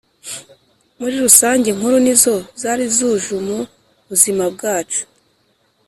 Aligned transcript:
Muri 0.99 1.15
rusange 1.23 1.65
inkuru 1.69 1.95
nizo 2.05 2.35
zari 2.61 2.85
zujumu 2.95 3.57
buzima 4.09 4.43
bwacu 4.53 5.01